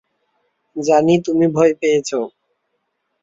জানি 0.75 1.13
তুমি 1.25 1.45
ভয় 1.47 1.73
পেয়েছো। 1.81 2.19